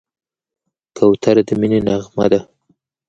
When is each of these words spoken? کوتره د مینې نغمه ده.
کوتره 0.97 1.41
د 1.47 1.49
مینې 1.59 1.79
نغمه 1.87 2.25
ده. 2.31 2.39